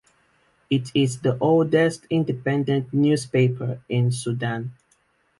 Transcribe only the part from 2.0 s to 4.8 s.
independent newspaper in Sudan.